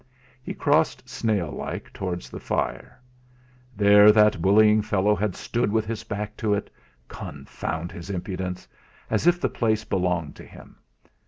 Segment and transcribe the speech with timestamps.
[0.41, 2.99] He crossed, snail like, towards the fire.
[3.75, 6.71] There that bullying fellow had stood with his back to it
[7.07, 8.67] confound his impudence!
[9.11, 10.77] as if the place belonged to him.